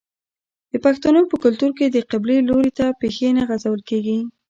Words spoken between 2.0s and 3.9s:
قبلې لوري ته پښې نه غځول